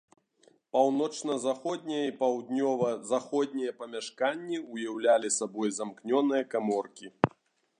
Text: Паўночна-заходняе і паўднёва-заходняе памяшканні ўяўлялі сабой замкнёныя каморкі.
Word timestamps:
Паўночна-заходняе 0.75 1.99
і 2.07 2.15
паўднёва-заходняе 2.21 3.75
памяшканні 3.81 4.57
ўяўлялі 4.73 5.29
сабой 5.39 5.69
замкнёныя 5.81 6.43
каморкі. 6.57 7.07